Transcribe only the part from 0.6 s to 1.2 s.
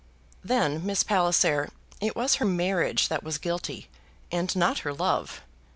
Miss